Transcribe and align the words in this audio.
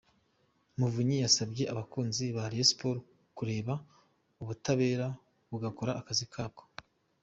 Muvunyi 0.77 1.17
yasabye 1.23 1.63
abakunzi 1.73 2.25
ba 2.35 2.43
Rayon 2.51 2.69
Sports 2.71 3.05
kureka 3.37 3.73
ubutabera 4.41 5.07
bugakora 5.49 5.91
akazi 6.01 6.25
kabwo. 6.33 6.63